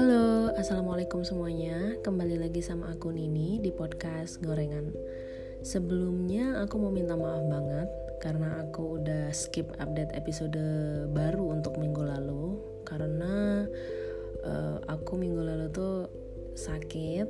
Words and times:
Halo, 0.00 0.48
assalamualaikum 0.56 1.20
semuanya. 1.28 1.92
Kembali 2.00 2.40
lagi 2.40 2.64
sama 2.64 2.88
aku 2.88 3.12
Nini 3.12 3.60
di 3.60 3.68
podcast 3.68 4.40
Gorengan. 4.40 4.96
Sebelumnya 5.60 6.56
aku 6.64 6.80
mau 6.80 6.88
minta 6.88 7.20
maaf 7.20 7.44
banget 7.44 7.84
karena 8.24 8.64
aku 8.64 8.96
udah 8.96 9.28
skip 9.36 9.68
update 9.76 10.16
episode 10.16 10.56
baru 11.12 11.52
untuk 11.52 11.76
minggu 11.76 12.00
lalu 12.00 12.56
karena 12.88 13.68
uh, 14.40 14.80
aku 14.88 15.20
minggu 15.20 15.44
lalu 15.44 15.68
tuh 15.68 16.08
sakit 16.56 17.28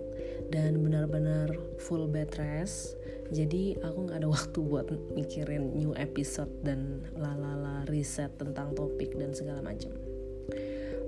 dan 0.55 0.79
benar-benar 0.79 1.51
full 1.83 2.07
bed 2.07 2.31
rest. 2.39 2.95
Jadi 3.35 3.83
aku 3.83 4.07
nggak 4.07 4.23
ada 4.23 4.31
waktu 4.39 4.59
buat 4.63 4.87
mikirin 5.19 5.75
new 5.75 5.91
episode 5.99 6.55
dan 6.63 7.03
lalala 7.19 7.83
riset 7.91 8.31
tentang 8.39 8.79
topik 8.79 9.19
dan 9.19 9.35
segala 9.35 9.59
macam. 9.59 9.91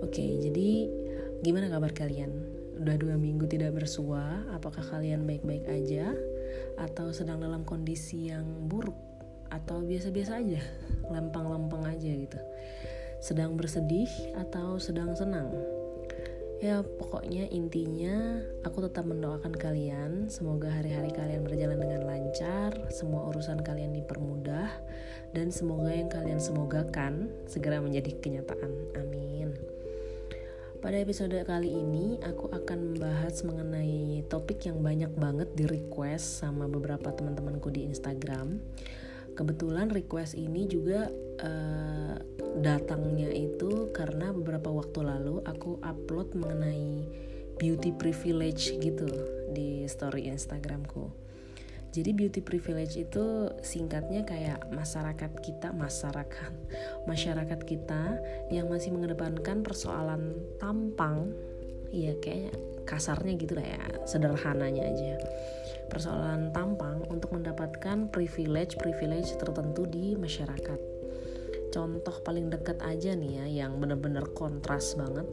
Oke, 0.02 0.19
okay, 0.19 0.43
jadi 0.43 0.91
Gimana 1.42 1.66
kabar 1.66 1.91
kalian? 1.91 2.30
Udah 2.78 2.95
dua 2.95 3.19
minggu 3.19 3.51
tidak 3.51 3.74
bersua, 3.74 4.46
apakah 4.55 4.78
kalian 4.87 5.27
baik-baik 5.27 5.66
aja? 5.66 6.15
Atau 6.78 7.10
sedang 7.10 7.42
dalam 7.42 7.66
kondisi 7.66 8.30
yang 8.30 8.46
buruk? 8.70 8.95
Atau 9.51 9.82
biasa-biasa 9.82 10.38
aja? 10.38 10.62
Lempang-lempeng 11.10 11.82
aja 11.82 12.10
gitu? 12.15 12.38
Sedang 13.18 13.59
bersedih 13.59 14.06
atau 14.38 14.78
sedang 14.78 15.18
senang? 15.18 15.51
Ya 16.62 16.78
pokoknya 16.78 17.51
intinya 17.51 18.38
aku 18.62 18.87
tetap 18.87 19.02
mendoakan 19.02 19.51
kalian 19.51 20.30
Semoga 20.30 20.70
hari-hari 20.70 21.10
kalian 21.10 21.43
berjalan 21.43 21.74
dengan 21.74 22.06
lancar 22.06 22.87
Semua 22.87 23.27
urusan 23.34 23.66
kalian 23.66 23.90
dipermudah 23.90 24.70
Dan 25.34 25.51
semoga 25.51 25.90
yang 25.90 26.06
kalian 26.06 26.38
semogakan 26.38 27.34
segera 27.51 27.82
menjadi 27.82 28.15
kenyataan 28.15 28.95
Amin 28.95 29.82
pada 30.83 30.99
episode 30.99 31.38
kali 31.47 31.71
ini, 31.71 32.19
aku 32.27 32.51
akan 32.51 32.79
membahas 32.93 33.47
mengenai 33.47 34.27
topik 34.27 34.66
yang 34.66 34.83
banyak 34.83 35.15
banget 35.15 35.55
di 35.55 35.71
request 35.71 36.43
sama 36.43 36.66
beberapa 36.66 37.15
teman-temanku 37.15 37.71
di 37.71 37.87
Instagram. 37.87 38.59
Kebetulan 39.39 39.95
request 39.95 40.35
ini 40.35 40.66
juga 40.66 41.07
uh, 41.39 42.19
datangnya 42.59 43.30
itu 43.30 43.95
karena 43.95 44.35
beberapa 44.35 44.74
waktu 44.74 45.07
lalu 45.07 45.39
aku 45.47 45.79
upload 45.87 46.35
mengenai 46.35 47.07
beauty 47.63 47.95
privilege 47.95 48.74
gitu 48.83 49.07
di 49.55 49.87
story 49.87 50.27
Instagramku. 50.35 51.21
Jadi 51.93 52.16
beauty 52.16 52.40
privilege 52.40 52.96
itu 52.96 53.52
singkatnya 53.60 54.24
kayak 54.24 54.65
masyarakat 54.73 55.29
kita, 55.45 55.76
masyarakat 55.76 56.52
masyarakat 57.04 57.60
kita 57.68 58.16
yang 58.49 58.73
masih 58.73 58.96
mengedepankan 58.96 59.60
persoalan 59.60 60.32
tampang, 60.57 61.37
iya 61.93 62.16
kayak 62.16 62.57
kasarnya 62.88 63.37
gitu 63.37 63.60
lah 63.60 63.76
ya, 63.76 63.84
sederhananya 64.09 64.88
aja. 64.88 65.21
Persoalan 65.93 66.49
tampang 66.56 67.04
untuk 67.12 67.37
mendapatkan 67.37 68.09
privilege 68.09 68.81
privilege 68.81 69.37
tertentu 69.37 69.84
di 69.84 70.16
masyarakat. 70.16 70.81
Contoh 71.77 72.16
paling 72.25 72.49
dekat 72.49 72.81
aja 72.81 73.12
nih 73.12 73.44
ya, 73.44 73.69
yang 73.69 73.77
bener-bener 73.77 74.32
kontras 74.32 74.97
banget. 74.97 75.28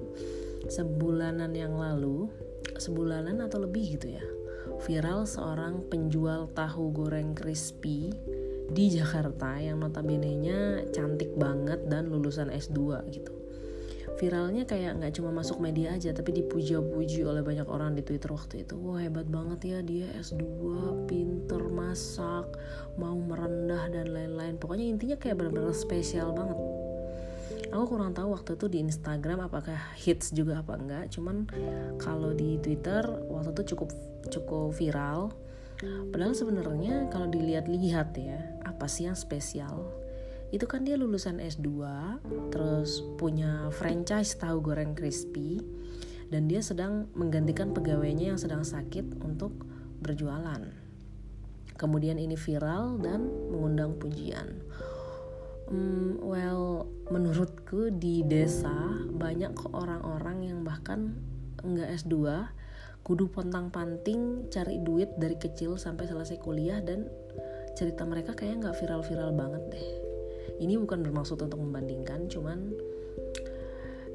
Sebulanan 0.67 1.55
yang 1.55 1.79
lalu, 1.79 2.27
sebulanan 2.75 3.47
atau 3.47 3.63
lebih 3.63 3.95
gitu 3.95 4.19
ya 4.19 4.38
viral 4.79 5.27
seorang 5.27 5.83
penjual 5.91 6.47
tahu 6.55 6.95
goreng 6.95 7.35
crispy 7.35 8.15
di 8.69 8.85
Jakarta 8.93 9.57
yang 9.59 9.81
notabene-nya 9.81 10.87
cantik 10.93 11.33
banget 11.35 11.89
dan 11.89 12.07
lulusan 12.07 12.53
S2 12.53 12.79
gitu. 13.11 13.33
Viralnya 14.19 14.67
kayak 14.67 14.99
nggak 14.99 15.15
cuma 15.15 15.31
masuk 15.31 15.63
media 15.63 15.95
aja 15.95 16.11
tapi 16.11 16.35
dipuja-puji 16.43 17.23
oleh 17.23 17.39
banyak 17.39 17.63
orang 17.71 17.95
di 17.95 18.03
Twitter 18.03 18.27
waktu 18.35 18.67
itu. 18.67 18.75
Wah 18.75 18.99
hebat 18.99 19.31
banget 19.31 19.59
ya 19.63 19.79
dia 19.79 20.07
S2, 20.19 20.43
pinter 21.07 21.63
masak, 21.71 22.51
mau 22.99 23.15
merendah 23.15 23.87
dan 23.87 24.11
lain-lain. 24.11 24.59
Pokoknya 24.59 24.91
intinya 24.91 25.15
kayak 25.15 25.39
benar-benar 25.39 25.71
spesial 25.71 26.35
banget 26.35 26.59
aku 27.69 27.85
kurang 27.95 28.17
tahu 28.17 28.33
waktu 28.33 28.57
itu 28.57 28.65
di 28.65 28.77
Instagram 28.81 29.45
apakah 29.45 29.77
hits 29.93 30.33
juga 30.33 30.61
apa 30.61 30.73
enggak 30.77 31.13
cuman 31.13 31.45
kalau 32.01 32.33
di 32.33 32.57
Twitter 32.57 33.05
waktu 33.29 33.53
itu 33.53 33.73
cukup 33.75 33.93
cukup 34.27 34.75
viral. 34.75 35.31
Padahal 36.11 36.35
sebenarnya 36.35 37.07
kalau 37.07 37.31
dilihat-lihat 37.31 38.11
ya 38.19 38.59
apa 38.67 38.91
sih 38.91 39.07
yang 39.07 39.15
spesial? 39.15 39.87
Itu 40.51 40.67
kan 40.67 40.83
dia 40.83 40.99
lulusan 40.99 41.39
S2 41.39 41.69
terus 42.51 42.99
punya 43.15 43.71
franchise 43.71 44.35
tahu 44.35 44.59
goreng 44.59 44.91
crispy 44.91 45.63
dan 46.27 46.51
dia 46.51 46.59
sedang 46.59 47.07
menggantikan 47.15 47.71
pegawainya 47.71 48.35
yang 48.35 48.39
sedang 48.41 48.67
sakit 48.67 49.23
untuk 49.23 49.55
berjualan. 50.03 50.61
Kemudian 51.79 52.19
ini 52.19 52.35
viral 52.35 52.99
dan 52.99 53.31
mengundang 53.49 53.95
pujian. 53.95 54.59
Hmm, 55.69 56.17
well, 56.19 56.89
menurutku 57.13 57.93
di 57.93 58.25
desa 58.25 58.73
banyak 59.15 59.53
orang-orang 59.69 60.49
yang 60.49 60.59
bahkan 60.65 61.13
enggak 61.61 61.93
S2 62.03 62.49
kudu 63.03 63.31
pontang-panting 63.31 64.51
cari 64.53 64.77
duit 64.83 65.13
dari 65.17 65.35
kecil 65.39 65.79
sampai 65.79 66.05
selesai 66.05 66.37
kuliah 66.37 66.79
dan 66.83 67.09
cerita 67.73 68.03
mereka 68.05 68.35
kayak 68.35 68.61
nggak 68.61 68.75
viral-viral 68.77 69.31
banget 69.33 69.63
deh. 69.73 69.87
Ini 70.59 70.75
bukan 70.75 71.01
bermaksud 71.05 71.39
untuk 71.39 71.59
membandingkan, 71.63 72.27
cuman 72.27 72.75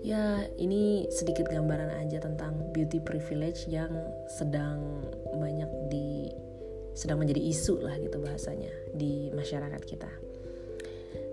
ya 0.05 0.45
ini 0.61 1.09
sedikit 1.09 1.49
gambaran 1.49 2.05
aja 2.05 2.21
tentang 2.21 2.61
beauty 2.77 3.01
privilege 3.01 3.65
yang 3.73 3.89
sedang 4.29 5.01
banyak 5.33 5.71
di 5.89 6.29
sedang 6.93 7.19
menjadi 7.19 7.41
isu 7.41 7.83
lah 7.83 7.97
gitu 7.99 8.21
bahasanya 8.21 8.71
di 8.93 9.33
masyarakat 9.33 9.83
kita 9.83 10.34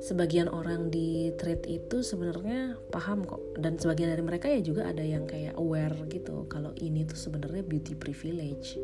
sebagian 0.01 0.50
orang 0.50 0.89
di 0.89 1.29
trade 1.38 1.69
itu 1.69 2.01
sebenarnya 2.01 2.75
paham 2.89 3.22
kok. 3.22 3.39
Dan 3.62 3.78
sebagian 3.78 4.09
dari 4.09 4.25
mereka 4.25 4.50
ya 4.50 4.59
juga 4.59 4.89
ada 4.89 5.06
yang 5.06 5.29
kayak 5.29 5.56
aware 5.62 5.94
gitu 6.09 6.50
kalau 6.50 6.73
ini 6.81 7.06
tuh 7.06 7.16
sebenarnya 7.16 7.62
beauty 7.62 7.94
privilege. 7.94 8.81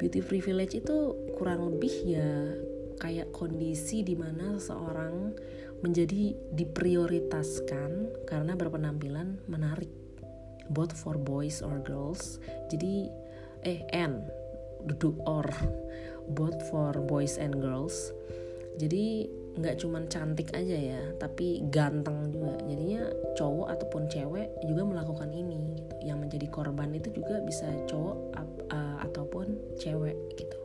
Beauty 0.00 0.24
privilege 0.24 0.74
itu 0.80 1.14
kurang 1.36 1.68
lebih 1.68 1.94
ya 2.08 2.28
kayak 2.98 3.30
kondisi 3.36 4.00
di 4.00 4.16
mana 4.16 4.56
seorang 4.56 5.36
menjadi 5.84 6.32
diprioritaskan 6.54 8.24
karena 8.24 8.56
berpenampilan 8.56 9.42
menarik 9.50 9.90
both 10.72 10.96
for 10.96 11.20
boys 11.20 11.60
or 11.60 11.76
girls. 11.84 12.40
Jadi 12.72 13.12
eh 13.68 13.84
and 13.92 14.24
duduk 14.88 15.14
or 15.28 15.44
both 16.32 16.56
for 16.72 16.96
boys 17.04 17.36
and 17.36 17.58
girls. 17.60 18.14
Jadi 18.80 19.28
nggak 19.52 19.84
cuman 19.84 20.08
cantik 20.08 20.48
aja 20.56 20.76
ya 20.76 21.02
tapi 21.20 21.60
ganteng 21.68 22.32
juga. 22.32 22.56
Jadinya 22.64 23.08
cowok 23.36 23.68
ataupun 23.68 24.02
cewek 24.08 24.48
juga 24.64 24.82
melakukan 24.88 25.28
ini 25.32 25.76
gitu. 25.76 25.94
Yang 26.08 26.18
menjadi 26.28 26.46
korban 26.48 26.90
itu 26.96 27.08
juga 27.12 27.40
bisa 27.44 27.68
cowok 27.88 28.16
uh, 28.72 28.96
ataupun 29.04 29.76
cewek 29.76 30.16
gitu. 30.40 30.56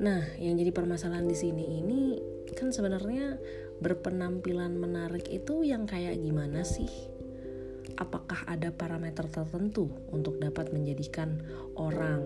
Nah 0.00 0.24
yang 0.40 0.56
jadi 0.56 0.72
permasalahan 0.72 1.28
di 1.28 1.36
sini 1.36 1.64
ini 1.84 2.00
kan 2.56 2.72
sebenarnya 2.72 3.36
berpenampilan 3.80 4.76
menarik 4.76 5.28
itu 5.28 5.64
yang 5.64 5.84
kayak 5.84 6.16
gimana 6.20 6.64
sih? 6.64 6.88
Apakah 8.00 8.48
ada 8.48 8.72
parameter 8.72 9.28
tertentu 9.28 9.92
untuk 10.08 10.40
dapat 10.40 10.72
menjadikan 10.72 11.36
orang 11.76 12.24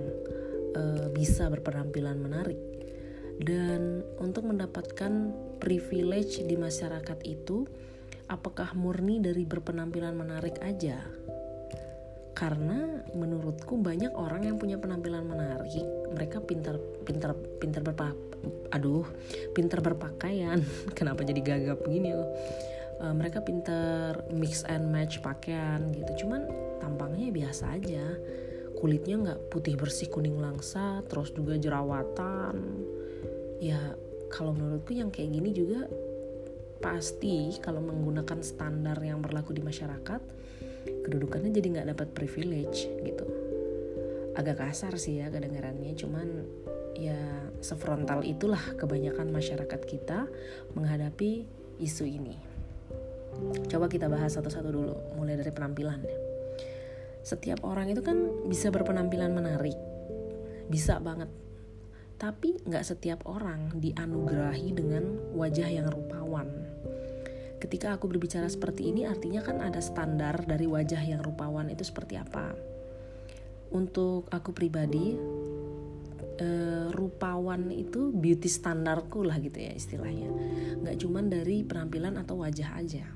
uh, 0.79 1.11
bisa 1.11 1.51
berpenampilan 1.51 2.15
menarik 2.15 2.74
dan 3.43 4.07
untuk 4.23 4.47
mendapatkan 4.47 5.35
privilege 5.59 6.39
di 6.47 6.55
masyarakat 6.55 7.19
itu 7.27 7.67
apakah 8.31 8.73
murni 8.79 9.19
dari 9.19 9.43
berpenampilan 9.43 10.15
menarik 10.15 10.63
aja? 10.63 11.03
Karena 12.35 13.03
menurutku 13.15 13.79
banyak 13.79 14.11
orang 14.15 14.47
yang 14.47 14.57
punya 14.59 14.79
penampilan 14.79 15.27
menarik. 15.27 15.87
Mereka 16.15 16.43
pintar 16.47 16.79
pintar 17.07 17.35
pintar 17.63 17.83
berpa 17.83 18.15
aduh 18.71 19.07
pintar 19.55 19.83
berpakaian. 19.83 20.63
Kenapa 20.99 21.27
jadi 21.27 21.43
gagap 21.43 21.87
gini 21.87 22.15
loh? 22.15 22.31
Uh, 23.03 23.11
mereka 23.11 23.43
pintar 23.43 24.31
mix 24.31 24.63
and 24.67 24.91
match 24.95 25.19
pakaian 25.23 25.91
gitu. 25.91 26.27
Cuman 26.27 26.47
tampangnya 26.79 27.35
biasa 27.35 27.75
aja. 27.75 28.15
Kulitnya 28.79 29.15
nggak 29.19 29.41
putih 29.51 29.75
bersih 29.79 30.11
kuning 30.11 30.39
langsa 30.39 31.03
terus 31.07 31.31
juga 31.31 31.55
jerawatan 31.55 32.59
ya 33.65 33.81
kalau 34.29 34.53
menurutku 34.53 34.93
yang 34.93 35.09
kayak 35.09 35.33
gini 35.33 35.51
juga 35.57 35.89
pasti 36.85 37.57
kalau 37.65 37.81
menggunakan 37.81 38.45
standar 38.45 39.01
yang 39.01 39.25
berlaku 39.25 39.57
di 39.57 39.65
masyarakat 39.65 40.21
kedudukannya 41.09 41.49
jadi 41.49 41.81
nggak 41.81 41.89
dapat 41.97 42.09
privilege 42.13 42.85
gitu. 43.01 43.25
Agak 44.37 44.61
kasar 44.61 45.01
sih 45.01 45.25
ya 45.25 45.33
kedengarannya 45.33 45.97
cuman 45.97 46.29
ya 46.99 47.17
sefrontal 47.65 48.21
itulah 48.21 48.61
kebanyakan 48.77 49.33
masyarakat 49.33 49.81
kita 49.89 50.29
menghadapi 50.77 51.49
isu 51.81 52.05
ini. 52.05 52.37
Coba 53.73 53.89
kita 53.89 54.13
bahas 54.13 54.37
satu-satu 54.37 54.69
dulu 54.69 54.95
mulai 55.17 55.41
dari 55.41 55.51
penampilan 55.51 56.25
setiap 57.25 57.65
orang 57.65 57.89
itu 57.89 58.05
kan 58.05 58.21
bisa 58.45 58.69
berpenampilan 58.69 59.33
menarik 59.33 59.75
bisa 60.69 61.01
banget 61.01 61.33
tapi 62.15 62.55
nggak 62.63 62.85
setiap 62.87 63.27
orang 63.27 63.75
dianugerahi 63.75 64.71
dengan 64.71 65.35
wajah 65.35 65.69
yang 65.69 65.91
rupawan. 65.91 66.47
Ketika 67.59 67.97
aku 67.97 68.07
berbicara 68.13 68.47
seperti 68.47 68.93
ini 68.93 69.09
artinya 69.09 69.41
kan 69.41 69.59
ada 69.65 69.81
standar 69.81 70.45
dari 70.45 70.69
wajah 70.69 71.01
yang 71.01 71.25
rupawan 71.25 71.73
itu 71.73 71.83
seperti 71.83 72.21
apa. 72.21 72.53
Untuk 73.75 74.31
aku 74.31 74.55
pribadi 74.55 75.17
uh, 76.39 76.89
rupawan 76.93 77.73
itu 77.73 78.15
beauty 78.15 78.47
standarku 78.47 79.27
lah 79.27 79.41
gitu 79.41 79.59
ya 79.59 79.73
istilahnya. 79.75 80.31
Nggak 80.85 80.97
cuman 81.03 81.25
dari 81.33 81.67
penampilan 81.67 82.21
atau 82.21 82.41
wajah 82.45 82.79
aja 82.79 83.07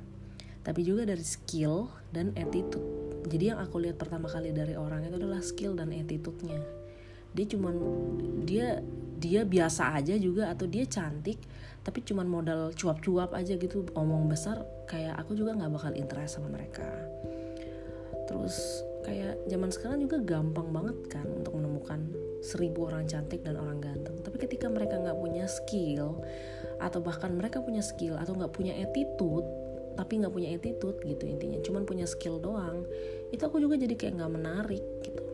tapi 0.59 0.85
juga 0.85 1.09
dari 1.09 1.25
skill 1.25 1.89
dan 2.13 2.37
attitude. 2.37 2.85
Jadi 3.25 3.57
yang 3.57 3.57
aku 3.57 3.81
lihat 3.81 3.97
pertama 3.97 4.29
kali 4.29 4.53
dari 4.53 4.77
orang 4.77 5.01
itu 5.01 5.17
adalah 5.17 5.41
skill 5.41 5.73
dan 5.73 5.97
attitude-nya 5.97 6.78
dia 7.39 7.47
cuman 7.55 7.75
dia 8.43 8.83
dia 9.19 9.47
biasa 9.47 9.95
aja 9.95 10.15
juga 10.19 10.51
atau 10.51 10.67
dia 10.67 10.83
cantik 10.87 11.39
tapi 11.87 12.03
cuman 12.03 12.27
modal 12.27 12.75
cuap-cuap 12.75 13.31
aja 13.35 13.55
gitu 13.55 13.87
omong 13.95 14.27
besar 14.27 14.63
kayak 14.91 15.15
aku 15.19 15.39
juga 15.39 15.55
nggak 15.55 15.71
bakal 15.71 15.93
interest 15.95 16.39
sama 16.39 16.51
mereka. 16.51 16.87
Terus 18.27 18.83
kayak 19.07 19.41
zaman 19.49 19.71
sekarang 19.73 19.99
juga 20.05 20.21
gampang 20.21 20.69
banget 20.69 20.99
kan 21.09 21.25
untuk 21.25 21.57
menemukan 21.57 22.03
seribu 22.45 22.93
orang 22.93 23.09
cantik 23.09 23.41
dan 23.41 23.57
orang 23.57 23.81
ganteng. 23.81 24.21
Tapi 24.21 24.37
ketika 24.37 24.69
mereka 24.69 25.01
nggak 25.01 25.17
punya 25.17 25.49
skill 25.49 26.21
atau 26.83 27.01
bahkan 27.01 27.33
mereka 27.33 27.65
punya 27.65 27.81
skill 27.81 28.19
atau 28.21 28.37
nggak 28.37 28.53
punya 28.53 28.75
attitude 28.79 29.47
tapi 29.99 30.23
nggak 30.23 30.31
punya 30.31 30.55
attitude 30.55 30.95
gitu 31.03 31.27
intinya 31.27 31.59
cuman 31.59 31.83
punya 31.83 32.07
skill 32.07 32.39
doang 32.39 32.87
itu 33.35 33.43
aku 33.43 33.59
juga 33.59 33.75
jadi 33.75 33.99
kayak 33.99 34.23
nggak 34.23 34.31
menarik 34.31 34.85
gitu 35.03 35.28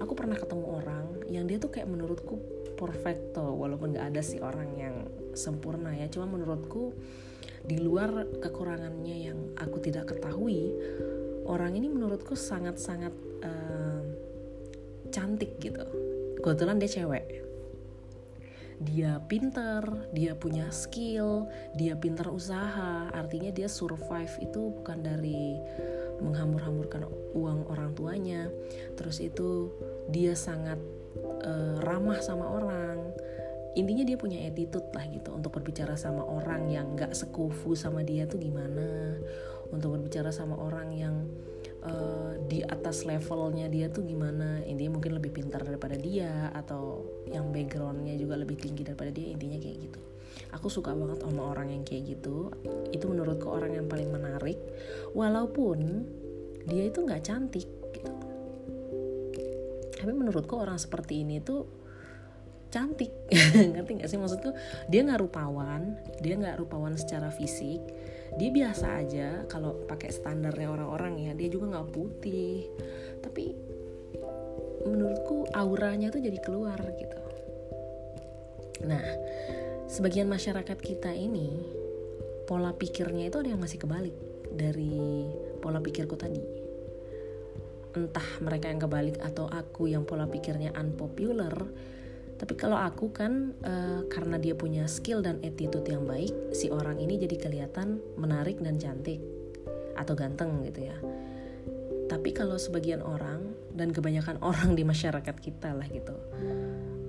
aku 0.00 0.12
pernah 0.16 0.34
ketemu 0.34 0.66
orang 0.80 1.06
yang 1.28 1.44
dia 1.46 1.60
tuh 1.60 1.70
kayak 1.70 1.86
menurutku 1.86 2.40
perfecto 2.74 3.44
walaupun 3.54 3.92
nggak 3.92 4.16
ada 4.16 4.22
sih 4.24 4.40
orang 4.40 4.72
yang 4.80 4.94
sempurna 5.36 5.92
ya. 5.94 6.08
Cuma 6.08 6.26
menurutku 6.26 6.96
di 7.60 7.76
luar 7.76 8.24
kekurangannya 8.40 9.16
yang 9.30 9.38
aku 9.60 9.78
tidak 9.84 10.16
ketahui 10.16 10.72
orang 11.44 11.76
ini 11.76 11.92
menurutku 11.92 12.32
sangat-sangat 12.32 13.12
uh, 13.44 14.02
cantik 15.12 15.60
gitu. 15.60 15.84
Kebetulan 16.40 16.80
dia 16.80 16.90
cewek. 17.02 17.26
Dia 18.80 19.20
pinter, 19.28 20.08
dia 20.16 20.32
punya 20.32 20.72
skill, 20.72 21.52
dia 21.76 21.92
pinter 22.00 22.24
usaha. 22.32 23.12
Artinya 23.12 23.52
dia 23.52 23.68
survive 23.68 24.32
itu 24.40 24.72
bukan 24.80 25.04
dari 25.04 25.60
menghambur-hamburkan 26.22 27.08
uang 27.34 27.66
orang 27.68 27.90
tuanya. 27.96 28.48
Terus 28.94 29.20
itu 29.20 29.72
dia 30.08 30.36
sangat 30.36 30.78
uh, 31.44 31.80
ramah 31.84 32.20
sama 32.22 32.46
orang. 32.46 33.12
Intinya 33.78 34.02
dia 34.02 34.18
punya 34.18 34.42
attitude 34.44 34.90
lah 34.90 35.06
gitu 35.08 35.30
untuk 35.30 35.54
berbicara 35.54 35.94
sama 35.94 36.26
orang 36.26 36.68
yang 36.74 36.98
gak 36.98 37.14
sekufu 37.14 37.78
sama 37.78 38.02
dia 38.02 38.26
tuh 38.26 38.42
gimana. 38.42 39.18
Untuk 39.70 39.94
berbicara 39.94 40.34
sama 40.34 40.58
orang 40.58 40.90
yang 40.90 41.14
uh, 41.86 42.34
di 42.50 42.60
atas 42.66 43.06
levelnya 43.06 43.70
dia 43.70 43.88
tuh 43.88 44.04
gimana 44.04 44.60
intinya 44.66 44.98
mungkin 44.98 45.16
lebih 45.16 45.32
pintar 45.32 45.62
daripada 45.64 45.96
dia 45.96 46.50
atau 46.52 47.06
yang 47.30 47.48
backgroundnya 47.54 48.18
juga 48.18 48.34
lebih 48.36 48.58
tinggi 48.58 48.82
daripada 48.84 49.14
dia 49.14 49.30
intinya 49.32 49.58
kayak 49.62 49.78
gitu 49.88 50.00
aku 50.48 50.72
suka 50.72 50.96
banget 50.96 51.20
sama 51.20 51.52
orang 51.52 51.70
yang 51.72 51.82
kayak 51.84 52.16
gitu. 52.16 52.50
Itu 52.90 53.10
menurutku 53.12 53.52
orang 53.52 53.76
yang 53.76 53.86
paling 53.86 54.08
menarik. 54.08 54.58
Walaupun 55.12 55.78
dia 56.64 56.88
itu 56.88 57.04
nggak 57.04 57.22
cantik 57.24 57.68
gitu. 57.92 58.12
Tapi 60.00 60.12
menurutku 60.16 60.56
orang 60.56 60.80
seperti 60.80 61.22
ini 61.22 61.44
tuh 61.44 61.68
cantik. 62.70 63.10
Ngerti 63.74 64.00
gak 64.00 64.08
sih? 64.08 64.16
Maksudku 64.16 64.50
dia 64.88 65.02
nggak 65.04 65.20
rupawan 65.20 65.98
dia 66.22 66.34
nggak 66.38 66.56
rupawan 66.62 66.96
secara 66.96 67.28
fisik. 67.28 67.82
Dia 68.38 68.50
biasa 68.54 68.86
aja 69.02 69.28
kalau 69.50 69.74
pakai 69.90 70.14
standarnya 70.14 70.70
orang-orang 70.70 71.30
ya 71.30 71.32
dia 71.34 71.48
juga 71.50 71.76
nggak 71.76 71.88
putih. 71.90 72.70
Tapi 73.20 73.44
menurutku 74.86 75.44
auranya 75.52 76.08
tuh 76.08 76.22
jadi 76.24 76.38
keluar 76.40 76.78
gitu. 76.96 77.20
Nah 78.88 79.04
sebagian 79.90 80.30
masyarakat 80.30 80.78
kita 80.78 81.10
ini 81.10 81.66
pola 82.46 82.70
pikirnya 82.70 83.26
itu 83.26 83.42
ada 83.42 83.50
yang 83.50 83.58
masih 83.58 83.82
kebalik 83.82 84.14
dari 84.54 85.26
pola 85.58 85.82
pikirku 85.82 86.14
tadi 86.14 86.38
entah 87.98 88.28
mereka 88.38 88.70
yang 88.70 88.78
kebalik 88.78 89.18
atau 89.18 89.50
aku 89.50 89.90
yang 89.90 90.06
pola 90.06 90.30
pikirnya 90.30 90.70
unpopular 90.78 91.66
tapi 92.38 92.56
kalau 92.56 92.78
aku 92.80 93.12
kan 93.12 93.52
uh, 93.66 94.06
karena 94.08 94.40
dia 94.40 94.56
punya 94.56 94.88
skill 94.88 95.20
dan 95.20 95.44
attitude 95.44 95.84
yang 95.84 96.08
baik, 96.08 96.32
si 96.56 96.72
orang 96.72 96.96
ini 96.96 97.20
jadi 97.20 97.36
kelihatan 97.36 98.00
menarik 98.16 98.56
dan 98.64 98.80
cantik 98.80 99.20
atau 99.92 100.16
ganteng 100.16 100.64
gitu 100.64 100.88
ya. 100.88 100.96
Tapi 102.08 102.32
kalau 102.32 102.56
sebagian 102.56 103.04
orang 103.04 103.52
dan 103.76 103.92
kebanyakan 103.92 104.40
orang 104.56 104.72
di 104.72 104.88
masyarakat 104.88 105.36
kita 105.36 105.76
lah 105.76 105.84
gitu, 105.92 106.16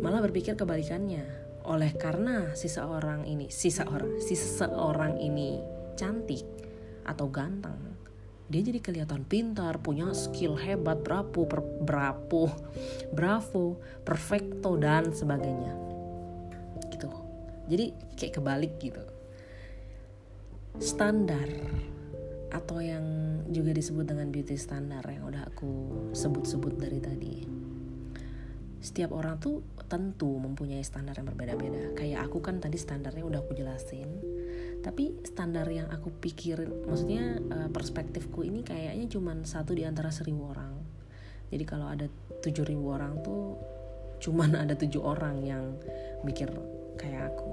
malah 0.03 0.19
berpikir 0.19 0.59
kebalikannya. 0.59 1.23
Oleh 1.67 1.93
karena 1.93 2.57
si 2.57 2.65
seorang 2.65 3.25
ini, 3.29 3.53
si 3.53 3.69
seorang, 3.69 4.17
si 4.17 4.33
seseorang 4.33 5.21
ini 5.21 5.61
cantik 5.93 6.41
atau 7.05 7.29
ganteng, 7.29 7.77
dia 8.51 8.61
jadi 8.65 8.83
kelihatan 8.83 9.23
pintar 9.23 9.79
punya 9.79 10.11
skill 10.11 10.59
hebat 10.59 10.99
bravo 11.05 11.47
per, 11.47 11.61
bravo 11.61 12.51
bravo 13.13 13.79
perfecto 14.03 14.75
dan 14.75 15.13
sebagainya. 15.13 15.73
Gitu. 16.89 17.09
Jadi 17.69 17.85
kayak 18.17 18.33
kebalik 18.41 18.73
gitu. 18.81 19.03
Standar 20.81 21.47
atau 22.51 22.83
yang 22.83 23.05
juga 23.47 23.71
disebut 23.71 24.03
dengan 24.03 24.27
beauty 24.27 24.59
standar 24.59 25.03
yang 25.07 25.27
udah 25.31 25.47
aku 25.47 25.71
sebut-sebut 26.11 26.75
dari 26.75 26.99
tadi 26.99 27.60
setiap 28.81 29.13
orang 29.13 29.37
tuh 29.37 29.61
tentu 29.85 30.41
mempunyai 30.41 30.81
standar 30.81 31.15
yang 31.15 31.29
berbeda-beda. 31.29 31.93
Kayak 31.93 32.25
aku 32.27 32.41
kan 32.41 32.57
tadi 32.57 32.81
standarnya 32.81 33.21
udah 33.21 33.39
aku 33.45 33.53
jelasin 33.53 34.09
tapi 34.81 35.13
standar 35.21 35.69
yang 35.69 35.87
aku 35.93 36.09
pikirin 36.09 36.89
maksudnya 36.89 37.37
uh, 37.53 37.69
perspektifku 37.69 38.41
ini 38.41 38.65
kayaknya 38.65 39.05
cuma 39.07 39.37
satu 39.45 39.77
di 39.77 39.85
antara 39.85 40.09
seribu 40.09 40.49
orang. 40.49 40.73
Jadi 41.53 41.63
kalau 41.69 41.85
ada 41.85 42.09
tujuh 42.41 42.65
ribu 42.65 42.89
orang 42.89 43.21
tuh 43.21 43.55
cuman 44.21 44.57
ada 44.57 44.73
tujuh 44.73 45.01
orang 45.01 45.45
yang 45.45 45.77
mikir 46.25 46.49
kayak 46.97 47.29
aku. 47.33 47.49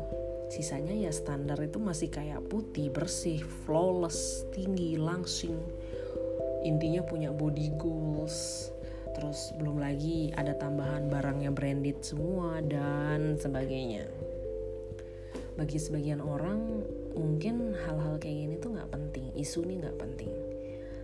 Sisanya 0.49 0.97
ya 0.97 1.12
standar 1.12 1.61
itu 1.61 1.76
masih 1.76 2.08
kayak 2.08 2.40
putih 2.49 2.88
bersih 2.88 3.44
flawless 3.68 4.49
tinggi 4.56 4.97
langsing. 4.97 5.61
Intinya 6.64 7.04
punya 7.04 7.28
body 7.28 7.76
goals 7.76 8.73
terus 9.18 9.50
belum 9.58 9.82
lagi 9.82 10.30
ada 10.38 10.54
tambahan 10.54 11.10
barangnya 11.10 11.50
branded 11.50 11.98
semua 12.06 12.62
dan 12.62 13.34
sebagainya. 13.34 14.06
Bagi 15.58 15.75
sebagian 15.75 16.22
orang 16.22 16.87
mungkin 17.18 17.75
hal-hal 17.75 18.22
kayak 18.22 18.46
gini 18.46 18.54
tuh 18.62 18.78
nggak 18.78 18.94
penting 18.94 19.34
isu 19.34 19.66
ini 19.66 19.82
nggak 19.82 19.98
penting. 19.98 20.30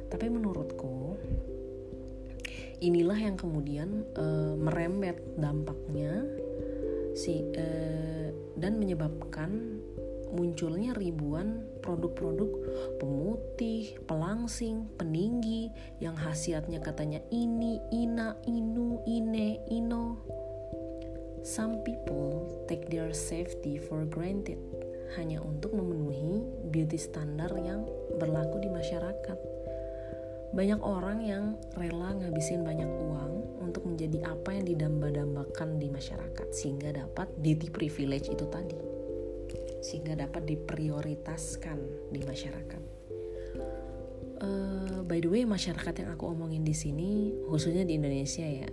Tapi 0.06 0.30
menurutku 0.30 1.18
inilah 2.78 3.18
yang 3.18 3.34
kemudian 3.34 4.06
uh, 4.14 4.54
merembet 4.54 5.18
dampaknya 5.34 6.22
si 7.18 7.42
uh, 7.42 8.30
dan 8.54 8.78
menyebabkan 8.78 9.73
munculnya 10.34 10.92
ribuan 10.98 11.62
produk-produk 11.78 12.50
pemutih, 12.98 13.94
pelangsing, 14.10 14.90
peninggi 14.98 15.70
yang 16.02 16.18
khasiatnya 16.18 16.82
katanya 16.82 17.22
ini, 17.30 17.78
ina, 17.94 18.34
inu, 18.44 18.98
ine, 19.06 19.62
ino. 19.70 20.18
Some 21.44 21.84
people 21.86 22.64
take 22.66 22.90
their 22.90 23.12
safety 23.14 23.78
for 23.78 24.02
granted 24.08 24.58
hanya 25.14 25.38
untuk 25.44 25.76
memenuhi 25.76 26.42
beauty 26.72 26.98
standar 26.98 27.52
yang 27.60 27.86
berlaku 28.18 28.58
di 28.64 28.72
masyarakat. 28.72 29.38
Banyak 30.54 30.80
orang 30.80 31.18
yang 31.20 31.44
rela 31.76 32.14
ngabisin 32.14 32.62
banyak 32.62 32.88
uang 32.88 33.32
untuk 33.60 33.84
menjadi 33.90 34.22
apa 34.24 34.54
yang 34.54 34.64
didamba-dambakan 34.64 35.82
di 35.82 35.90
masyarakat 35.90 36.48
sehingga 36.54 36.94
dapat 36.94 37.26
beauty 37.42 37.68
privilege 37.68 38.30
itu 38.30 38.46
tadi. 38.48 38.93
Sehingga 39.84 40.16
dapat 40.16 40.48
diprioritaskan 40.48 42.08
di 42.08 42.20
masyarakat. 42.24 42.82
Uh, 44.40 45.04
by 45.04 45.20
the 45.20 45.28
way, 45.28 45.44
masyarakat 45.44 46.00
yang 46.00 46.10
aku 46.16 46.32
omongin 46.32 46.64
di 46.64 46.72
sini 46.72 47.36
khususnya 47.44 47.84
di 47.84 48.00
Indonesia 48.00 48.48
ya. 48.48 48.70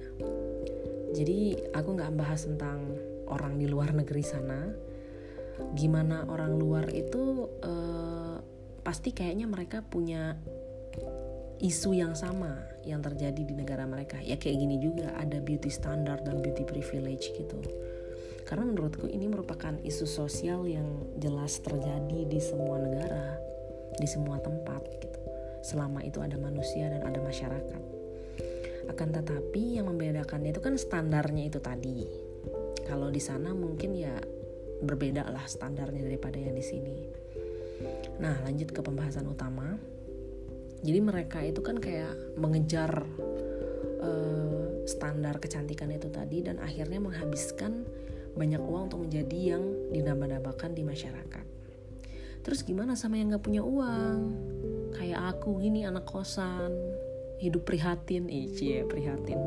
Jadi 1.11 1.59
aku 1.75 1.99
nggak 1.99 2.15
bahas 2.15 2.47
tentang 2.47 2.95
orang 3.27 3.59
di 3.59 3.67
luar 3.67 3.91
negeri 3.91 4.23
sana, 4.23 4.71
gimana 5.75 6.23
orang 6.31 6.55
luar 6.55 6.87
itu 6.95 7.51
uh, 7.61 8.39
pasti 8.81 9.11
kayaknya 9.11 9.45
mereka 9.45 9.83
punya 9.85 10.39
isu 11.61 11.93
yang 11.93 12.17
sama 12.17 12.57
yang 12.81 13.05
terjadi 13.05 13.37
di 13.37 13.53
negara 13.53 13.85
mereka 13.85 14.17
ya 14.17 14.33
kayak 14.41 14.57
gini 14.57 14.81
juga 14.81 15.13
ada 15.13 15.37
beauty 15.37 15.69
standard 15.69 16.25
dan 16.25 16.41
beauty 16.41 16.65
privilege 16.65 17.29
gitu 17.37 17.61
karena 18.47 18.67
menurutku 18.67 19.07
ini 19.07 19.29
merupakan 19.29 19.77
isu 19.81 20.05
sosial 20.05 20.65
yang 20.67 20.85
jelas 21.17 21.61
terjadi 21.61 22.27
di 22.27 22.39
semua 22.41 22.77
negara 22.81 23.51
di 23.97 24.07
semua 24.07 24.39
tempat 24.39 24.81
gitu. 25.01 25.19
Selama 25.61 26.01
itu 26.05 26.23
ada 26.23 26.37
manusia 26.39 26.87
dan 26.87 27.03
ada 27.03 27.19
masyarakat. 27.19 27.81
Akan 28.87 29.09
tetapi 29.13 29.79
yang 29.79 29.91
membedakannya 29.91 30.55
itu 30.55 30.61
kan 30.63 30.75
standarnya 30.79 31.51
itu 31.51 31.59
tadi. 31.59 32.07
Kalau 32.87 33.13
di 33.13 33.21
sana 33.21 33.53
mungkin 33.53 33.93
ya 33.93 34.15
berbeda 34.81 35.29
lah 35.29 35.45
standarnya 35.45 36.07
daripada 36.07 36.41
yang 36.41 36.57
di 36.57 36.65
sini. 36.65 36.97
Nah 38.19 38.41
lanjut 38.41 38.73
ke 38.73 38.81
pembahasan 38.81 39.29
utama. 39.29 39.77
Jadi 40.81 40.97
mereka 40.97 41.45
itu 41.45 41.61
kan 41.61 41.77
kayak 41.77 42.17
mengejar 42.41 43.05
uh, 44.01 44.65
standar 44.89 45.37
kecantikan 45.37 45.93
itu 45.93 46.09
tadi 46.09 46.41
dan 46.41 46.57
akhirnya 46.57 46.97
menghabiskan 46.97 47.85
banyak 48.37 48.61
uang 48.61 48.91
untuk 48.91 49.01
menjadi 49.07 49.57
yang 49.57 49.63
dinambah-nambahkan 49.91 50.71
di 50.75 50.83
masyarakat. 50.85 51.45
Terus 52.41 52.65
gimana 52.65 52.97
sama 52.97 53.21
yang 53.21 53.33
nggak 53.33 53.45
punya 53.45 53.61
uang? 53.61 54.17
Kayak 54.97 55.37
aku 55.37 55.61
gini 55.61 55.85
anak 55.85 56.07
kosan. 56.09 56.73
Hidup 57.41 57.65
prihatin. 57.65 58.29
Eh 58.29 58.49
ya 58.53 58.85
prihatin. 58.85 59.39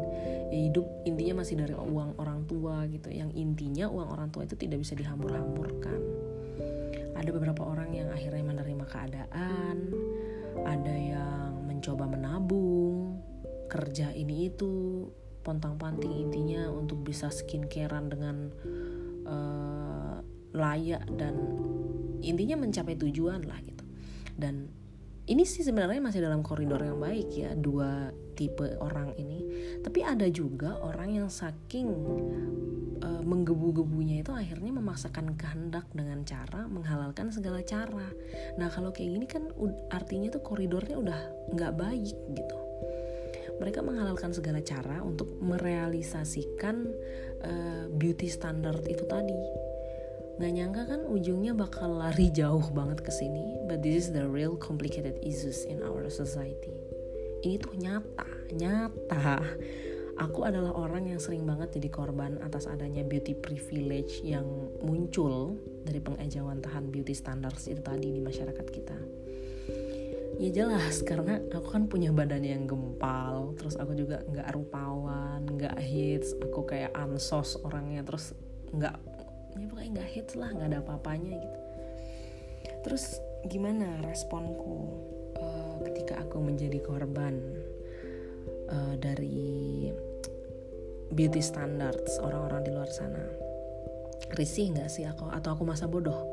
Ya 0.51 0.59
hidup 0.71 0.87
intinya 1.07 1.43
masih 1.43 1.59
dari 1.59 1.75
uang 1.75 2.19
orang 2.19 2.47
tua 2.47 2.87
gitu. 2.91 3.11
Yang 3.11 3.35
intinya 3.35 3.91
uang 3.91 4.09
orang 4.15 4.29
tua 4.31 4.47
itu 4.47 4.55
tidak 4.55 4.83
bisa 4.83 4.95
dihambur-hamburkan 4.95 6.25
ada 7.25 7.31
beberapa 7.31 7.65
orang 7.65 7.95
yang 7.97 8.13
akhirnya 8.13 8.45
menerima 8.45 8.85
keadaan. 8.85 9.77
Ada 10.61 10.93
yang 10.93 11.51
mencoba 11.65 12.05
menabung. 12.05 13.17
Kerja 13.71 14.13
ini 14.13 14.53
itu 14.53 15.09
pontang-panting 15.45 16.11
intinya 16.11 16.73
untuk 16.73 17.05
bisa 17.05 17.29
skincarean 17.29 18.09
dengan 18.09 18.37
uh, 19.29 20.19
layak 20.57 21.05
dan 21.21 21.37
intinya 22.25 22.65
mencapai 22.65 22.97
tujuan 22.97 23.45
lah 23.45 23.61
gitu. 23.61 23.85
Dan 24.35 24.73
ini 25.25 25.45
sih 25.45 25.65
sebenarnya 25.65 26.01
masih 26.01 26.21
dalam 26.25 26.41
koridor 26.41 26.81
yang 26.81 27.01
baik 27.01 27.29
ya 27.33 27.53
dua 27.53 28.13
tipe 28.33 28.77
orang 28.81 29.13
ini. 29.21 29.45
Tapi 29.85 30.01
ada 30.01 30.27
juga 30.33 30.81
orang 30.81 31.21
yang 31.21 31.29
saking 31.29 31.89
uh, 33.05 33.23
menggebu-gebunya 33.25 34.25
itu 34.25 34.33
akhirnya 34.33 34.73
memaksakan 34.73 35.37
kehendak 35.37 35.85
dengan 35.93 36.25
cara 36.25 36.65
menghalalkan 36.69 37.29
segala 37.29 37.61
cara. 37.61 38.09
Nah 38.57 38.69
kalau 38.73 38.93
kayak 38.93 39.21
gini 39.21 39.27
kan 39.29 39.49
artinya 39.93 40.33
tuh 40.33 40.41
koridornya 40.41 40.97
udah 40.97 41.21
nggak 41.53 41.73
baik 41.77 42.17
gitu 42.33 42.64
mereka 43.63 43.81
menghalalkan 43.85 44.35
segala 44.35 44.59
cara 44.65 45.03
untuk 45.03 45.31
merealisasikan 45.39 46.77
uh, 47.45 47.85
beauty 47.95 48.27
standard 48.27 48.83
itu 48.91 49.05
tadi. 49.07 49.39
Nggak 50.35 50.53
nyangka 50.53 50.83
kan 50.91 51.01
ujungnya 51.07 51.55
bakal 51.55 52.03
lari 52.03 52.27
jauh 52.35 52.67
banget 52.75 53.07
ke 53.07 53.13
sini 53.15 53.63
but 53.71 53.87
this 53.87 54.07
is 54.07 54.09
the 54.11 54.27
real 54.27 54.59
complicated 54.59 55.15
issues 55.23 55.63
in 55.71 55.79
our 55.87 56.11
society. 56.11 56.75
Ini 57.45 57.57
tuh 57.61 57.75
nyata 57.79 58.27
nyata. 58.51 59.39
Aku 60.15 60.47
adalah 60.47 60.71
orang 60.79 61.11
yang 61.11 61.19
sering 61.19 61.43
banget 61.43 61.75
jadi 61.75 61.91
korban 61.91 62.39
atas 62.39 62.71
adanya 62.71 63.03
beauty 63.03 63.35
privilege 63.35 64.23
yang 64.23 64.47
muncul 64.79 65.59
dari 65.83 65.99
pengejauhan 65.99 66.63
beauty 66.95 67.19
standards 67.19 67.67
itu 67.67 67.83
tadi 67.83 68.15
di 68.15 68.23
masyarakat 68.23 68.67
kita. 68.71 69.24
Ya 70.35 70.51
jelas 70.51 71.01
karena 71.07 71.39
aku 71.55 71.69
kan 71.71 71.87
punya 71.87 72.11
badan 72.11 72.43
yang 72.43 72.67
gempal, 72.67 73.55
terus 73.55 73.79
aku 73.79 73.95
juga 73.95 74.21
nggak 74.27 74.51
rupawan, 74.53 75.47
nggak 75.47 75.79
hits, 75.79 76.35
aku 76.43 76.67
kayak 76.67 76.91
ansos 76.93 77.55
orangnya, 77.63 78.03
terus 78.03 78.35
nggak 78.75 78.99
ya 79.55 79.67
pokoknya 79.71 79.91
nggak 80.01 80.11
hits 80.11 80.35
lah, 80.35 80.51
nggak 80.51 80.69
ada 80.75 80.79
apa-apanya 80.83 81.33
gitu. 81.39 81.59
Terus 82.83 83.05
gimana 83.47 84.03
responku 84.03 84.77
uh, 85.39 85.79
ketika 85.87 86.21
aku 86.21 86.43
menjadi 86.43 86.83
korban 86.83 87.39
uh, 88.69 88.95
dari 88.99 89.89
beauty 91.15 91.41
standards 91.41 92.19
orang-orang 92.19 92.61
di 92.67 92.71
luar 92.75 92.91
sana? 92.91 93.23
Risih 94.35 94.75
nggak 94.75 94.91
sih 94.91 95.07
aku 95.07 95.31
atau 95.31 95.55
aku 95.55 95.63
masa 95.63 95.87
bodoh 95.87 96.27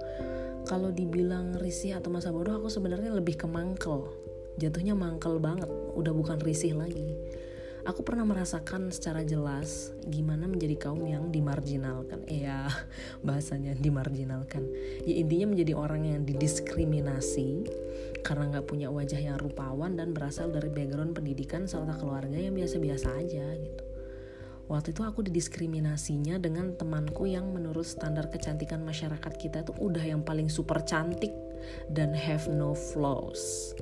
kalau 0.66 0.94
dibilang 0.94 1.58
risih 1.58 1.98
atau 1.98 2.14
masa 2.14 2.30
bodoh 2.30 2.58
aku 2.58 2.70
sebenarnya 2.70 3.12
lebih 3.14 3.38
ke 3.38 3.48
mangkel. 3.50 4.12
Jatuhnya 4.60 4.94
mangkel 4.94 5.42
banget 5.42 5.70
udah 5.98 6.14
bukan 6.14 6.38
risih 6.44 6.78
lagi. 6.78 7.18
Aku 7.82 8.06
pernah 8.06 8.22
merasakan 8.22 8.94
secara 8.94 9.26
jelas 9.26 9.90
gimana 10.06 10.46
menjadi 10.46 10.78
kaum 10.78 11.02
yang 11.02 11.34
dimarginalkan 11.34 12.22
ya 12.30 12.70
bahasanya 13.26 13.74
dimarginalkan 13.74 14.70
ya 15.02 15.18
intinya 15.18 15.50
menjadi 15.50 15.74
orang 15.74 16.06
yang 16.06 16.22
didiskriminasi 16.22 17.66
karena 18.22 18.54
nggak 18.54 18.70
punya 18.70 18.94
wajah 18.94 19.18
yang 19.18 19.38
rupawan 19.42 19.98
dan 19.98 20.14
berasal 20.14 20.54
dari 20.54 20.70
background 20.70 21.18
pendidikan 21.18 21.66
serta 21.66 21.98
keluarga 21.98 22.38
yang 22.38 22.54
biasa-biasa 22.54 23.18
aja 23.18 23.50
gitu. 23.58 23.81
Waktu 24.72 24.96
itu 24.96 25.04
aku 25.04 25.20
didiskriminasinya 25.28 26.40
dengan 26.40 26.72
temanku 26.80 27.28
yang 27.28 27.52
menurut 27.52 27.84
standar 27.84 28.32
kecantikan 28.32 28.80
masyarakat 28.88 29.34
kita 29.36 29.68
itu 29.68 29.76
udah 29.76 30.00
yang 30.00 30.24
paling 30.24 30.48
super 30.48 30.80
cantik 30.88 31.36
dan 31.92 32.16
have 32.16 32.48
no 32.48 32.72
flaws. 32.72 33.76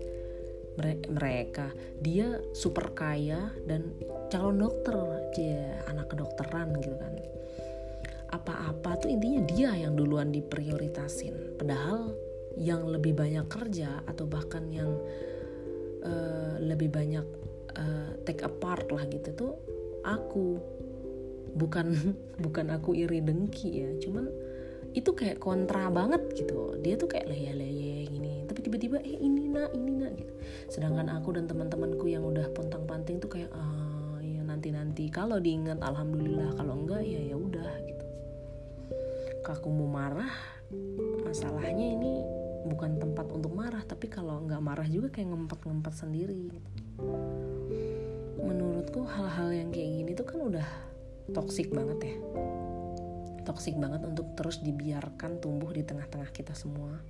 Mereka, 0.82 1.70
dia 2.02 2.42
super 2.58 2.90
kaya 2.98 3.54
dan 3.70 3.94
calon 4.34 4.66
dokter, 4.66 4.98
dia 5.38 5.78
anak 5.94 6.10
kedokteran 6.10 6.74
gitu 6.82 6.98
kan. 6.98 7.14
Apa-apa 8.34 8.98
tuh 9.06 9.14
intinya 9.14 9.46
dia 9.46 9.78
yang 9.78 9.94
duluan 9.94 10.34
diprioritasin. 10.34 11.54
Padahal 11.62 12.18
yang 12.58 12.90
lebih 12.90 13.14
banyak 13.14 13.46
kerja 13.46 14.02
atau 14.10 14.26
bahkan 14.26 14.66
yang 14.74 14.90
uh, 16.02 16.58
lebih 16.58 16.90
banyak 16.90 17.28
uh, 17.78 18.10
take 18.26 18.42
apart 18.42 18.90
lah 18.90 19.06
gitu 19.06 19.30
tuh 19.38 19.54
aku 20.04 20.60
bukan 21.54 21.94
bukan 22.44 22.66
aku 22.74 22.98
iri 22.98 23.22
dengki 23.24 23.70
ya 23.84 23.90
cuman 24.02 24.28
itu 24.90 25.14
kayak 25.14 25.38
kontra 25.38 25.86
banget 25.94 26.34
gitu. 26.34 26.74
Dia 26.82 26.98
tuh 26.98 27.06
kayak 27.06 27.30
leye-leye 27.30 28.10
gini 28.10 28.42
tapi 28.50 28.66
tiba-tiba 28.66 28.98
eh 29.06 29.22
ini 29.22 29.46
nak 29.46 29.70
ini 29.78 29.92
nak 29.94 30.18
gitu. 30.18 30.34
Sedangkan 30.66 31.14
aku 31.14 31.38
dan 31.38 31.46
teman-temanku 31.46 32.10
yang 32.10 32.26
udah 32.26 32.50
pontang 32.58 32.90
panting 32.90 33.22
tuh 33.22 33.30
kayak 33.30 33.54
ah 33.54 34.18
ya 34.18 34.42
nanti 34.42 34.74
nanti 34.74 35.06
kalau 35.14 35.38
diingat 35.38 35.78
alhamdulillah. 35.78 36.58
Kalau 36.58 36.74
enggak 36.74 37.06
ya 37.06 37.22
ya 37.22 37.38
udah 37.38 37.72
gitu. 37.86 38.06
Aku 39.50 39.74
mau 39.74 39.90
marah 39.90 40.30
masalahnya 41.26 41.98
ini 41.98 42.22
bukan 42.70 43.02
tempat 43.02 43.26
untuk 43.34 43.50
marah 43.58 43.82
tapi 43.82 44.06
kalau 44.06 44.46
nggak 44.46 44.62
marah 44.62 44.86
juga 44.86 45.10
kayak 45.10 45.34
ngempet-ngempet 45.34 45.94
sendiri 45.96 46.54
menurutku 48.38 49.02
hal-hal 49.10 49.50
yang 49.50 49.70
kayak 49.74 49.90
gini 49.90 50.12
tuh 50.14 50.28
kan 50.30 50.40
udah 50.44 50.70
toksik 51.32 51.72
banget 51.74 52.00
ya. 52.04 52.16
Toksik 53.48 53.78
banget 53.80 54.06
untuk 54.06 54.38
terus 54.38 54.62
dibiarkan 54.62 55.42
tumbuh 55.42 55.74
di 55.74 55.82
tengah-tengah 55.82 56.30
kita 56.30 56.54
semua. 56.54 57.02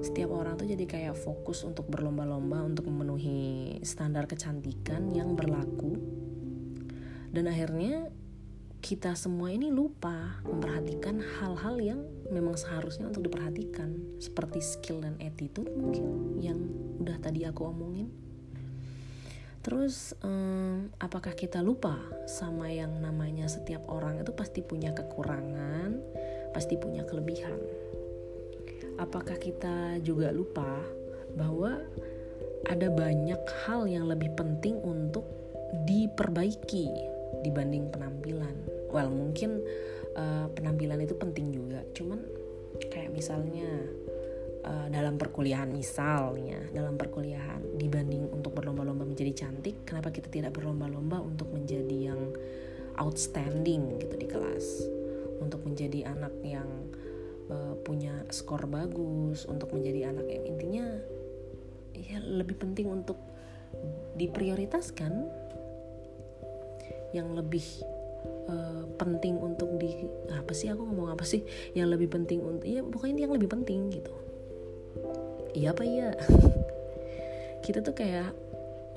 Setiap 0.00 0.32
orang 0.32 0.56
tuh 0.56 0.64
jadi 0.64 0.84
kayak 0.88 1.16
fokus 1.16 1.60
untuk 1.64 1.92
berlomba-lomba 1.92 2.64
untuk 2.64 2.88
memenuhi 2.88 3.76
standar 3.84 4.24
kecantikan 4.24 5.12
yang 5.12 5.36
berlaku. 5.36 5.96
Dan 7.28 7.44
akhirnya 7.52 8.08
kita 8.80 9.12
semua 9.12 9.52
ini 9.52 9.68
lupa 9.68 10.40
memperhatikan 10.48 11.20
hal-hal 11.20 11.76
yang 11.82 12.00
memang 12.32 12.56
seharusnya 12.56 13.12
untuk 13.12 13.28
diperhatikan. 13.28 14.20
Seperti 14.22 14.64
skill 14.64 15.04
dan 15.04 15.20
attitude 15.20 15.68
mungkin 15.76 16.36
yang 16.40 16.60
udah 17.04 17.20
tadi 17.20 17.44
aku 17.44 17.68
omongin 17.68 18.27
terus 19.62 20.14
um, 20.22 20.88
apakah 21.02 21.34
kita 21.34 21.60
lupa 21.60 21.98
sama 22.30 22.70
yang 22.70 23.02
namanya 23.02 23.50
setiap 23.50 23.84
orang 23.90 24.22
itu 24.22 24.30
pasti 24.32 24.62
punya 24.62 24.94
kekurangan 24.94 25.98
pasti 26.52 26.74
punya 26.80 27.04
kelebihan. 27.04 27.60
Apakah 28.98 29.38
kita 29.38 30.02
juga 30.02 30.34
lupa 30.34 30.82
bahwa 31.38 31.78
ada 32.66 32.90
banyak 32.90 33.38
hal 33.62 33.86
yang 33.86 34.10
lebih 34.10 34.34
penting 34.34 34.74
untuk 34.82 35.22
diperbaiki 35.86 36.90
dibanding 37.46 37.92
penampilan? 37.94 38.56
Well 38.90 39.12
mungkin 39.12 39.62
uh, 40.18 40.50
penampilan 40.50 41.04
itu 41.04 41.14
penting 41.14 41.54
juga. 41.54 41.84
Cuman 41.94 42.18
kayak 42.90 43.14
misalnya 43.14 43.68
uh, 44.64 44.86
dalam 44.90 45.14
perkuliahan 45.20 45.70
misalnya 45.70 46.58
dalam 46.74 46.98
perkuliahan 46.98 47.78
dibanding 47.78 48.30
untuk 48.32 48.56
berlomba-lomba 48.58 49.06
menjadi 49.06 49.46
cantik 49.46 49.86
kenapa 49.86 50.10
kita 50.10 50.26
tidak 50.32 50.56
berlomba-lomba 50.56 51.22
untuk 51.22 51.50
menjadi 51.54 52.12
yang 52.14 52.20
outstanding 52.98 54.02
gitu 54.02 54.14
di 54.18 54.26
kelas? 54.26 54.66
Untuk 55.38 55.62
menjadi 55.62 56.10
anak 56.10 56.34
yang 56.42 56.66
uh, 57.48 57.78
punya 57.86 58.26
skor 58.34 58.66
bagus 58.66 59.46
untuk 59.46 59.70
menjadi 59.70 60.10
anak 60.10 60.26
yang 60.26 60.44
intinya 60.44 60.86
ya 61.94 62.18
lebih 62.22 62.58
penting 62.58 62.90
untuk 62.90 63.18
diprioritaskan. 64.18 65.30
Yang 67.16 67.28
lebih 67.40 67.66
uh, 68.52 68.84
penting 69.00 69.40
untuk 69.40 69.70
di 69.80 70.04
apa 70.28 70.52
sih 70.52 70.68
aku 70.68 70.84
ngomong 70.84 71.14
apa 71.14 71.24
sih? 71.24 71.40
Yang 71.72 71.96
lebih 71.96 72.08
penting 72.18 72.42
untuk 72.42 72.66
ya 72.66 72.82
pokoknya 72.82 73.24
yang 73.30 73.32
lebih 73.32 73.48
penting 73.48 73.88
gitu 73.94 74.27
iya 75.56 75.74
apa 75.74 75.82
iya? 75.82 76.14
Kita 77.64 77.82
tuh 77.82 77.94
kayak 77.96 78.32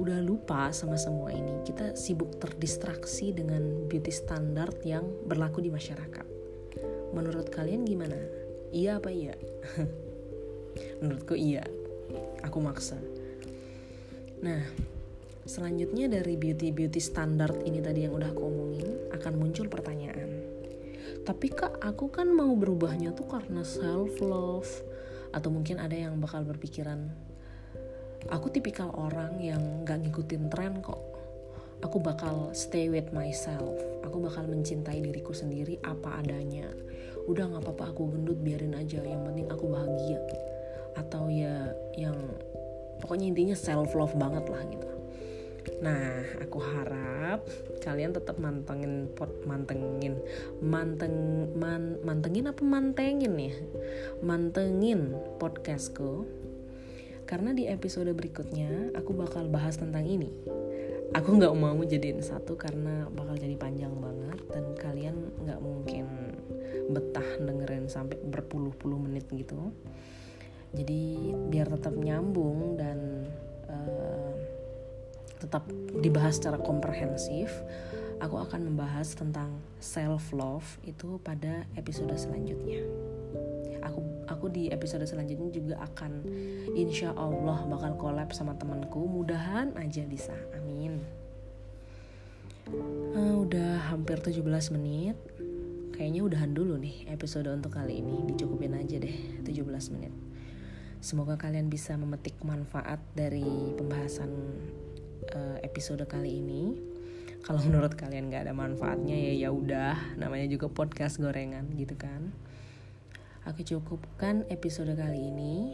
udah 0.01 0.19
lupa 0.23 0.73
sama 0.73 0.97
semua 0.97 1.29
ini. 1.29 1.61
Kita 1.61 1.93
sibuk 1.93 2.41
terdistraksi 2.41 3.35
dengan 3.35 3.85
beauty 3.85 4.09
standard 4.09 4.81
yang 4.81 5.05
berlaku 5.29 5.61
di 5.61 5.69
masyarakat. 5.69 6.25
Menurut 7.11 7.51
kalian 7.51 7.83
gimana? 7.83 8.17
Iya 8.71 8.97
apa 8.97 9.11
iya? 9.11 9.35
Menurutku 11.03 11.35
iya. 11.35 11.67
Aku 12.41 12.63
maksa. 12.63 12.97
Nah 14.41 14.63
selanjutnya 15.41 16.05
dari 16.07 16.37
beauty-beauty 16.37 17.01
standar 17.01 17.51
ini 17.65 17.81
tadi 17.81 18.05
yang 18.05 18.13
udah 18.15 18.29
aku 18.31 18.41
omongin 18.47 18.87
akan 19.11 19.33
muncul 19.37 19.67
pertanyaan. 19.67 20.41
Tapi 21.21 21.53
kak 21.53 21.77
aku 21.83 22.09
kan 22.09 22.31
mau 22.33 22.55
berubahnya 22.57 23.13
tuh 23.13 23.29
karena 23.29 23.61
self 23.61 24.17
love 24.23 24.69
atau 25.31 25.49
mungkin 25.51 25.79
ada 25.79 25.95
yang 25.95 26.19
bakal 26.19 26.43
berpikiran 26.43 27.11
aku 28.29 28.53
tipikal 28.53 28.93
orang 28.93 29.41
yang 29.41 29.81
gak 29.87 30.03
ngikutin 30.03 30.51
tren 30.51 30.83
kok. 30.83 30.99
Aku 31.81 31.97
bakal 31.97 32.53
stay 32.53 32.93
with 32.93 33.09
myself. 33.09 33.73
Aku 34.05 34.21
bakal 34.21 34.45
mencintai 34.45 35.01
diriku 35.01 35.33
sendiri 35.33 35.81
apa 35.81 36.21
adanya. 36.21 36.69
Udah 37.25 37.49
nggak 37.49 37.65
apa-apa 37.65 37.97
aku 37.97 38.13
gendut 38.13 38.37
biarin 38.37 38.77
aja. 38.77 39.01
Yang 39.01 39.21
penting 39.25 39.47
aku 39.49 39.65
bahagia. 39.65 40.21
Atau 40.93 41.33
ya 41.33 41.73
yang 41.97 42.13
pokoknya 43.01 43.33
intinya 43.33 43.57
self 43.57 43.97
love 43.97 44.13
banget 44.13 44.45
lah 44.45 44.61
gitu 44.69 44.90
Nah, 45.81 46.23
aku 46.37 46.61
harap 46.61 47.41
kalian 47.81 48.13
tetap 48.13 48.37
mantengin 48.37 49.09
pot 49.17 49.33
mantengin 49.49 50.21
manteng 50.61 51.49
man, 51.57 51.97
mantengin 52.05 52.53
apa 52.53 52.61
mantengin 52.61 53.33
ya? 53.35 53.55
Mantengin 54.21 55.17
podcastku. 55.41 56.29
Karena 57.25 57.55
di 57.55 57.65
episode 57.65 58.11
berikutnya 58.13 58.93
aku 58.93 59.17
bakal 59.17 59.49
bahas 59.49 59.81
tentang 59.81 60.05
ini. 60.05 60.29
Aku 61.11 61.35
nggak 61.35 61.51
mau 61.57 61.75
jadiin 61.83 62.23
satu 62.23 62.55
karena 62.55 63.09
bakal 63.11 63.35
jadi 63.35 63.59
panjang 63.59 63.91
banget 63.99 64.39
dan 64.53 64.65
kalian 64.79 65.17
nggak 65.43 65.59
mungkin 65.59 66.07
betah 66.91 67.29
dengerin 67.39 67.91
sampai 67.91 68.15
berpuluh-puluh 68.19 68.99
menit 68.99 69.27
gitu 69.31 69.75
jadi 70.71 71.35
biar 71.51 71.67
tetap 71.67 71.95
nyambung 71.99 72.79
dan 72.79 73.27
uh, 73.67 74.20
tetap 75.41 75.65
dibahas 75.97 76.37
secara 76.37 76.61
komprehensif 76.61 77.49
aku 78.21 78.37
akan 78.37 78.71
membahas 78.71 79.17
tentang 79.17 79.49
self 79.81 80.29
love 80.31 80.77
itu 80.85 81.17
pada 81.25 81.65
episode 81.73 82.13
selanjutnya. 82.13 82.85
Aku 83.81 84.05
aku 84.29 84.45
di 84.53 84.69
episode 84.69 85.01
selanjutnya 85.09 85.49
juga 85.49 85.75
akan 85.81 86.21
insya 86.77 87.17
Allah 87.17 87.65
bakal 87.65 87.97
collab 87.97 88.29
sama 88.29 88.53
temanku. 88.61 89.09
Mudahan 89.09 89.73
aja 89.73 90.05
bisa. 90.05 90.37
Amin. 90.53 91.01
Uh, 93.17 93.41
udah 93.41 93.89
hampir 93.89 94.21
17 94.21 94.45
menit. 94.77 95.17
Kayaknya 95.97 96.21
udahan 96.23 96.53
dulu 96.53 96.77
nih 96.77 97.09
episode 97.09 97.49
untuk 97.49 97.73
kali 97.73 98.05
ini. 98.05 98.21
Dicukupin 98.29 98.77
aja 98.77 99.01
deh 99.01 99.41
17 99.41 99.93
menit. 99.97 100.13
Semoga 101.01 101.33
kalian 101.41 101.73
bisa 101.73 101.97
memetik 101.97 102.37
manfaat 102.45 103.01
dari 103.17 103.73
pembahasan 103.73 104.29
uh, 105.35 105.57
episode 105.65 106.03
kali 106.07 106.39
ini. 106.39 106.75
Kalau 107.41 107.57
menurut 107.65 107.97
kalian 107.97 108.29
gak 108.29 108.45
ada 108.45 108.53
manfaatnya 108.53 109.17
ya 109.17 109.33
ya 109.47 109.49
udah, 109.49 109.97
namanya 110.15 110.45
juga 110.45 110.69
podcast 110.69 111.17
gorengan 111.17 111.65
gitu 111.73 111.97
kan. 111.97 112.29
Aku 113.49 113.65
cukupkan 113.65 114.45
episode 114.53 114.93
kali 114.93 115.33
ini 115.33 115.73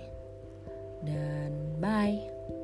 dan 1.04 1.78
bye. 1.84 2.57